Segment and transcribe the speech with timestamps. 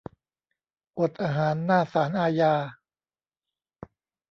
[0.99, 2.53] อดอาหารหน้าศาลอาญา